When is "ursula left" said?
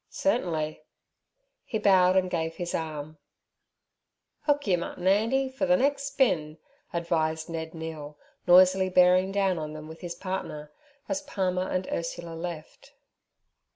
11.91-12.93